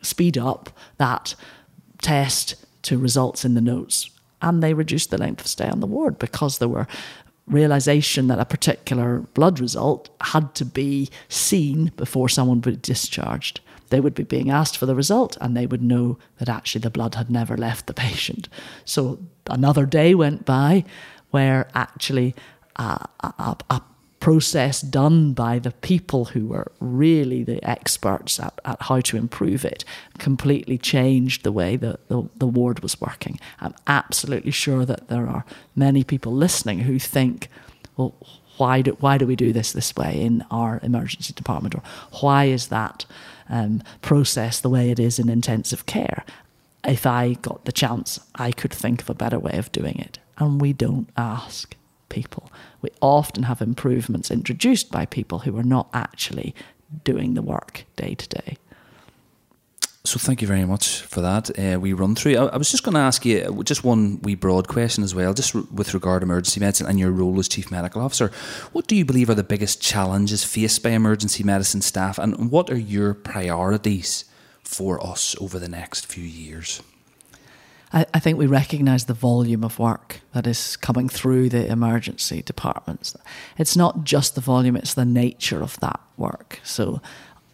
[0.02, 1.34] speed up that
[2.02, 4.10] test to results in the notes
[4.44, 6.86] and they reduced the length of stay on the ward because there were
[7.46, 13.60] realization that a particular blood result had to be seen before someone would be discharged.
[13.94, 16.90] They would be being asked for the result and they would know that actually the
[16.90, 18.48] blood had never left the patient.
[18.84, 20.84] So another day went by
[21.30, 22.34] where actually
[22.74, 23.82] a, a, a
[24.18, 29.64] process done by the people who were really the experts at, at how to improve
[29.64, 29.84] it
[30.18, 33.38] completely changed the way the, the, the ward was working.
[33.60, 35.44] I'm absolutely sure that there are
[35.76, 37.46] many people listening who think,
[37.96, 38.16] well,
[38.56, 41.76] why do, why do we do this this way in our emergency department?
[41.76, 41.82] Or
[42.20, 43.06] why is that
[43.48, 46.24] um, process the way it is in intensive care?
[46.84, 50.18] If I got the chance, I could think of a better way of doing it.
[50.38, 51.76] And we don't ask
[52.08, 52.50] people.
[52.82, 56.54] We often have improvements introduced by people who are not actually
[57.02, 58.56] doing the work day to day.
[60.06, 61.58] So thank you very much for that.
[61.58, 62.36] Uh, we run through.
[62.36, 65.14] I, I was just going to ask you uh, just one wee broad question as
[65.14, 68.30] well, just with regard to emergency medicine and your role as chief medical officer.
[68.72, 72.68] What do you believe are the biggest challenges faced by emergency medicine staff, and what
[72.68, 74.26] are your priorities
[74.62, 76.82] for us over the next few years?
[77.90, 82.42] I, I think we recognise the volume of work that is coming through the emergency
[82.42, 83.16] departments.
[83.56, 86.60] It's not just the volume, it's the nature of that work.
[86.62, 87.00] So,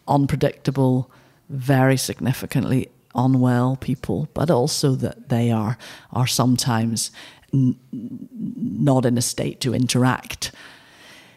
[0.05, 1.09] unpredictable,
[1.51, 5.77] very significantly unwell people, but also that they are,
[6.11, 7.11] are sometimes
[7.53, 10.51] n- not in a state to interact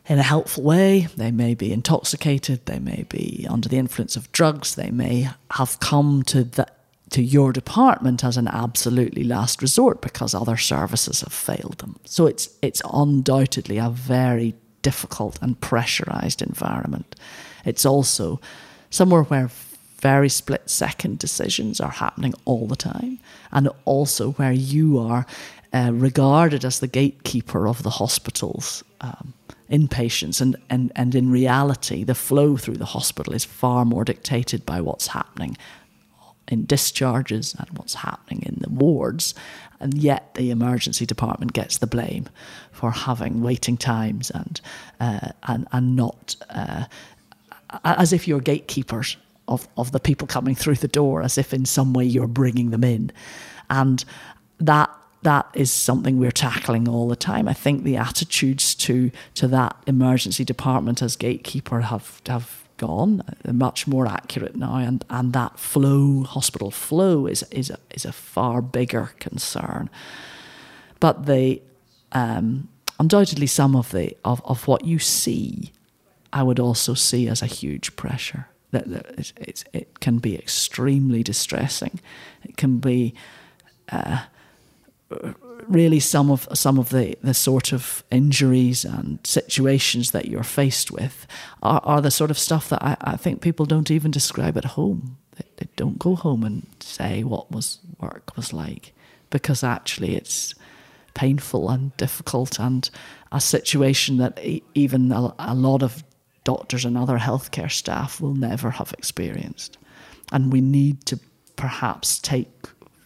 [0.06, 1.08] in a helpful way.
[1.16, 5.80] They may be intoxicated, they may be under the influence of drugs, they may have
[5.80, 6.66] come to the
[7.10, 11.96] to your department as an absolutely last resort because other services have failed them.
[12.04, 17.14] So it's it's undoubtedly a very difficult and pressurized environment.
[17.64, 18.40] It's also
[18.90, 19.48] somewhere where
[20.04, 23.18] very split second decisions are happening all the time,
[23.52, 25.24] and also where you are
[25.72, 29.32] uh, regarded as the gatekeeper of the hospital's um,
[29.70, 34.66] inpatients, and, and, and in reality, the flow through the hospital is far more dictated
[34.66, 35.56] by what's happening
[36.48, 39.34] in discharges and what's happening in the wards.
[39.80, 42.28] And yet the emergency department gets the blame
[42.72, 44.60] for having waiting times and
[45.00, 46.84] uh, and and not uh,
[47.84, 51.64] as if you're gatekeepers of, of the people coming through the door, as if in
[51.64, 53.10] some way you're bringing them in,
[53.68, 54.04] and
[54.58, 54.90] that
[55.22, 57.48] that is something we're tackling all the time.
[57.48, 63.22] I think the attitudes to to that emergency department as gatekeeper have have gone.
[63.42, 68.04] They're much more accurate now, and, and that flow, hospital flow, is is a, is
[68.04, 69.90] a far bigger concern.
[71.00, 71.62] But the
[72.12, 72.68] um,
[72.98, 75.72] undoubtedly some of the of, of what you see,
[76.32, 78.48] I would also see as a huge pressure.
[78.74, 82.00] That, that it's, it can be extremely distressing.
[82.44, 83.14] It can be.
[83.90, 84.24] Uh,
[85.68, 90.90] really some of some of the, the sort of injuries and situations that you're faced
[90.90, 91.26] with
[91.62, 94.64] are, are the sort of stuff that I, I think people don't even describe at
[94.64, 95.18] home.
[95.36, 98.92] They, they don't go home and say what was work was like
[99.30, 100.54] because actually it's
[101.14, 102.90] painful and difficult and
[103.32, 104.38] a situation that
[104.74, 106.04] even a, a lot of
[106.44, 109.78] doctors and other healthcare staff will never have experienced.
[110.32, 111.18] And we need to
[111.56, 112.50] perhaps take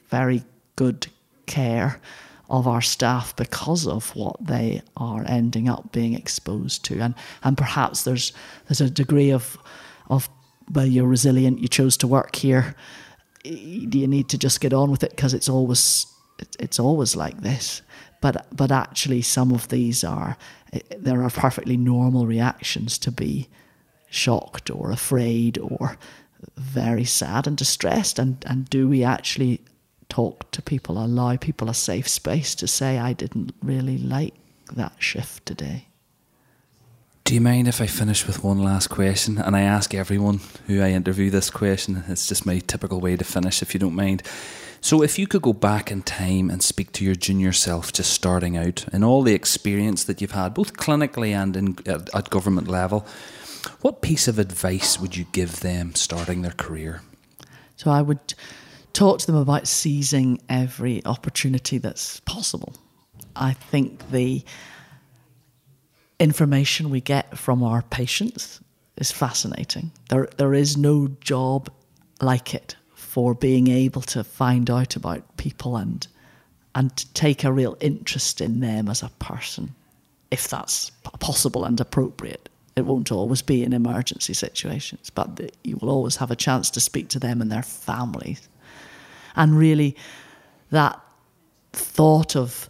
[0.09, 0.43] very
[0.77, 1.07] good
[1.47, 2.01] care
[2.51, 6.99] of our staff because of what they are ending up being exposed to.
[7.01, 8.33] And and perhaps there's
[8.67, 9.59] there's a degree of
[10.09, 10.29] of
[10.71, 12.75] well, you're resilient, you chose to work here.
[13.45, 16.07] Do you need to just get on with it because it's always
[16.59, 17.83] it's always like this?
[18.21, 20.37] But but actually, some of these are
[20.73, 23.49] eh, there are perfectly normal reactions to be
[24.11, 25.99] shocked or afraid or
[26.57, 28.19] very sad and distressed.
[28.19, 29.61] And and do we actually
[30.09, 34.35] talk to people, allow people a safe space to say, I didn't really like
[34.75, 35.87] that shift today.
[37.25, 39.37] Do you mind if I finish with one last question?
[39.37, 42.05] And I ask everyone who I interview this question.
[42.09, 44.23] It's just my typical way to finish, if you don't mind.
[44.81, 48.13] So, if you could go back in time and speak to your junior self just
[48.13, 52.31] starting out and all the experience that you've had, both clinically and in, at, at
[52.31, 53.07] government level,
[53.81, 57.03] what piece of advice would you give them starting their career?
[57.77, 58.35] So, I would
[58.93, 62.75] talk to them about seizing every opportunity that's possible.
[63.35, 64.45] I think the
[66.21, 68.61] information we get from our patients
[68.97, 69.93] is fascinating.
[70.09, 71.71] There, there is no job
[72.21, 72.77] like it
[73.09, 76.07] for being able to find out about people and
[76.75, 79.75] and to take a real interest in them as a person,
[80.31, 82.49] if that's possible and appropriate.
[82.77, 86.71] It won't always be in emergency situations, but the, you will always have a chance
[86.71, 88.49] to speak to them and their families
[89.35, 89.97] and really
[90.71, 91.01] that
[91.73, 92.69] thought of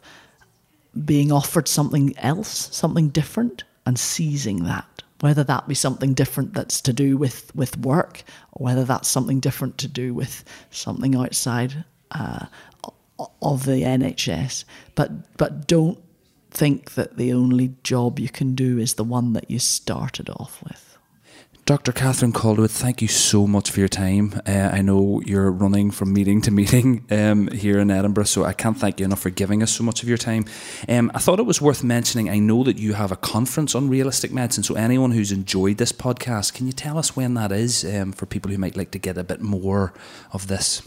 [1.04, 4.86] being offered something else, something different, and seizing that.
[5.20, 9.40] Whether that be something different that's to do with, with work, or whether that's something
[9.40, 12.46] different to do with something outside uh,
[13.42, 14.64] of the NHS.
[14.94, 16.02] But, but don't
[16.50, 20.62] think that the only job you can do is the one that you started off
[20.62, 20.87] with.
[21.68, 21.92] Dr.
[21.92, 24.40] Catherine Calderwood, thank you so much for your time.
[24.46, 28.54] Uh, I know you're running from meeting to meeting um, here in Edinburgh, so I
[28.54, 30.46] can't thank you enough for giving us so much of your time.
[30.88, 32.30] Um, I thought it was worth mentioning.
[32.30, 35.92] I know that you have a conference on realistic medicine, so anyone who's enjoyed this
[35.92, 38.98] podcast, can you tell us when that is um, for people who might like to
[38.98, 39.92] get a bit more
[40.32, 40.80] of this?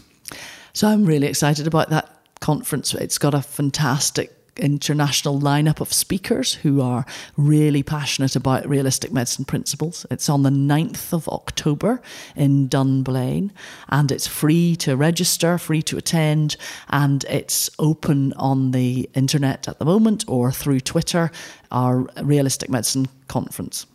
[0.72, 2.10] So I'm really excited about that
[2.40, 2.92] conference.
[2.92, 9.44] It's got a fantastic international lineup of speakers who are really passionate about realistic medicine
[9.44, 10.06] principles.
[10.10, 12.00] It's on the 9th of October
[12.36, 13.52] in Dunblane
[13.88, 16.56] and it's free to register, free to attend,
[16.90, 21.30] and it's open on the internet at the moment or through Twitter,
[21.70, 23.86] our Realistic Medicine Conference.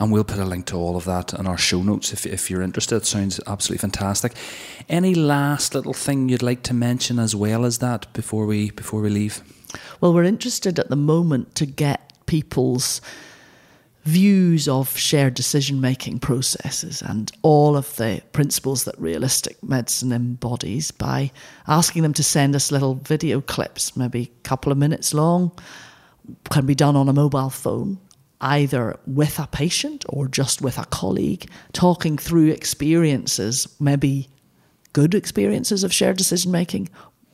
[0.00, 2.50] And we'll put a link to all of that in our show notes if, if
[2.50, 2.96] you're interested.
[2.96, 4.32] It sounds absolutely fantastic.
[4.88, 9.02] Any last little thing you'd like to mention as well as that before we before
[9.02, 9.42] we leave?
[10.00, 13.00] Well, we're interested at the moment to get people's
[14.04, 20.90] views of shared decision making processes and all of the principles that realistic medicine embodies
[20.90, 21.30] by
[21.66, 25.50] asking them to send us little video clips, maybe a couple of minutes long,
[26.50, 27.98] can be done on a mobile phone.
[28.40, 34.28] Either with a patient or just with a colleague, talking through experiences, maybe
[34.92, 36.88] good experiences of shared decision making,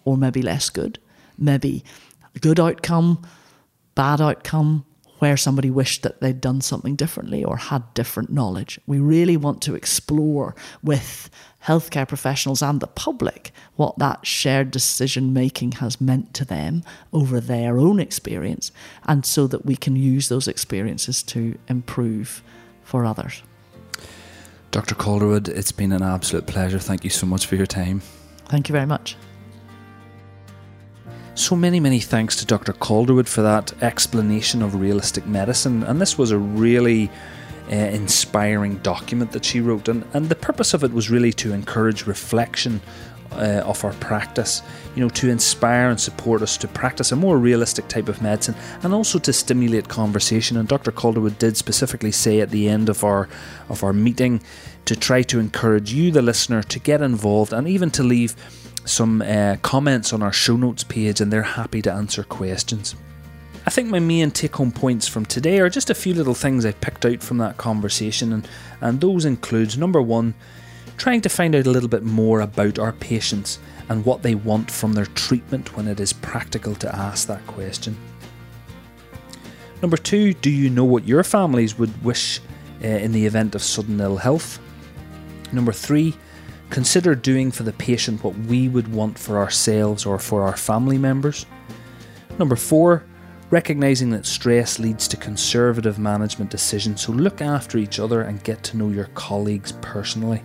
[0.06, 0.98] or maybe less good,
[1.36, 1.84] maybe
[2.40, 3.22] good outcome,
[3.94, 4.84] bad outcome,
[5.20, 8.78] where somebody wished that they'd done something differently or had different knowledge.
[8.86, 11.30] We really want to explore with
[11.64, 16.82] healthcare professionals and the public what that shared decision making has meant to them
[17.12, 18.70] over their own experience,
[19.04, 22.42] and so that we can use those experiences to improve
[22.82, 23.42] for others.
[24.72, 24.94] Dr.
[24.94, 26.78] Calderwood, it's been an absolute pleasure.
[26.78, 28.02] Thank you so much for your time.
[28.46, 29.16] Thank you very much.
[31.36, 32.72] So many, many thanks to Dr.
[32.72, 35.82] Calderwood for that explanation of realistic medicine.
[35.82, 37.10] And this was a really
[37.68, 39.88] uh, inspiring document that she wrote.
[39.88, 42.80] And, and the purpose of it was really to encourage reflection
[43.32, 44.62] uh, of our practice,
[44.94, 48.54] you know, to inspire and support us to practice a more realistic type of medicine
[48.84, 50.56] and also to stimulate conversation.
[50.56, 50.92] And Dr.
[50.92, 53.28] Calderwood did specifically say at the end of our
[53.68, 54.40] of our meeting
[54.84, 58.36] to try to encourage you, the listener, to get involved and even to leave
[58.84, 62.94] some uh, comments on our show notes page, and they're happy to answer questions.
[63.66, 66.66] I think my main take home points from today are just a few little things
[66.66, 68.48] I picked out from that conversation, and,
[68.80, 70.34] and those include number one,
[70.98, 73.58] trying to find out a little bit more about our patients
[73.88, 77.96] and what they want from their treatment when it is practical to ask that question.
[79.80, 82.40] Number two, do you know what your families would wish
[82.82, 84.58] uh, in the event of sudden ill health?
[85.52, 86.14] Number three,
[86.74, 90.98] consider doing for the patient what we would want for ourselves or for our family
[90.98, 91.46] members.
[92.36, 93.04] Number four,
[93.50, 98.64] recognizing that stress leads to conservative management decisions, so look after each other and get
[98.64, 100.42] to know your colleagues personally.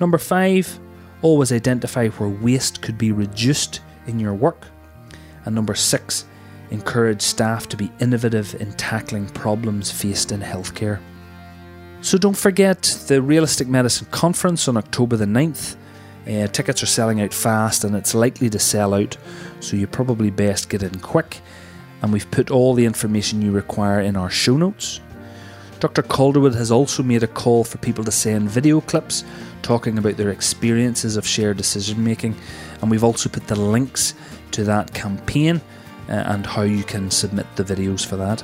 [0.00, 0.80] Number five,
[1.20, 4.64] always identify where waste could be reduced in your work.
[5.44, 6.24] And number six,
[6.70, 11.00] encourage staff to be innovative in tackling problems faced in healthcare.
[12.00, 15.76] So don't forget the Realistic Medicine Conference on October the 9th.
[16.26, 19.16] Uh, tickets are selling out fast and it's likely to sell out,
[19.60, 21.40] so you probably best get in quick.
[22.00, 25.00] And we've put all the information you require in our show notes.
[25.80, 26.02] Dr.
[26.02, 29.24] Calderwood has also made a call for people to send video clips
[29.62, 32.36] talking about their experiences of shared decision making,
[32.80, 34.14] and we've also put the links
[34.52, 35.60] to that campaign
[36.08, 38.42] uh, and how you can submit the videos for that.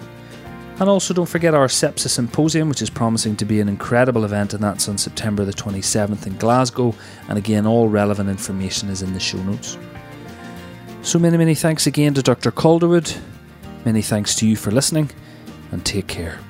[0.80, 4.54] And also, don't forget our Sepsis Symposium, which is promising to be an incredible event,
[4.54, 6.94] and that's on September the 27th in Glasgow.
[7.28, 9.78] And again, all relevant information is in the show notes.
[11.02, 12.50] So, many, many thanks again to Dr.
[12.50, 13.16] Calderwood.
[13.84, 15.10] Many thanks to you for listening,
[15.70, 16.40] and take care.